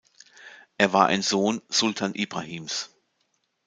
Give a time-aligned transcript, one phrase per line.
[0.79, 2.89] Er war ein Sohn Sultan İbrahims.